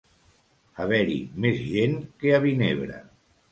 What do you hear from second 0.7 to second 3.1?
Haver-hi més gent que a Vinebre.